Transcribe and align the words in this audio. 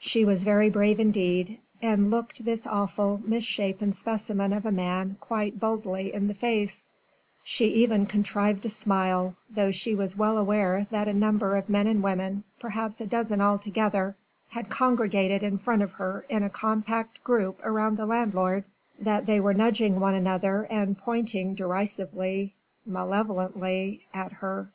She 0.00 0.24
was 0.24 0.42
very 0.42 0.70
brave 0.70 0.98
indeed 0.98 1.60
and 1.80 2.10
looked 2.10 2.44
this 2.44 2.66
awful 2.66 3.20
misshapen 3.24 3.92
specimen 3.92 4.52
of 4.52 4.66
a 4.66 4.72
man 4.72 5.16
quite 5.20 5.60
boldly 5.60 6.12
in 6.12 6.26
the 6.26 6.34
face: 6.34 6.90
she 7.44 7.66
even 7.68 8.04
contrived 8.06 8.64
to 8.64 8.70
smile, 8.70 9.36
though 9.48 9.70
she 9.70 9.94
was 9.94 10.16
well 10.16 10.36
aware 10.36 10.88
that 10.90 11.06
a 11.06 11.12
number 11.12 11.54
of 11.54 11.68
men 11.68 11.86
and 11.86 12.02
women 12.02 12.42
perhaps 12.58 13.00
a 13.00 13.06
dozen 13.06 13.40
altogether 13.40 14.16
had 14.48 14.68
congregated 14.68 15.44
in 15.44 15.58
front 15.58 15.82
of 15.82 15.92
her 15.92 16.26
in 16.28 16.42
a 16.42 16.50
compact 16.50 17.22
group 17.22 17.60
around 17.64 17.96
the 17.98 18.04
landlord, 18.06 18.64
that 18.98 19.26
they 19.26 19.38
were 19.38 19.54
nudging 19.54 20.00
one 20.00 20.14
another 20.14 20.62
and 20.72 20.98
pointing 20.98 21.54
derisively 21.54 22.52
malevolently 22.84 24.04
at 24.12 24.32
her. 24.32 24.72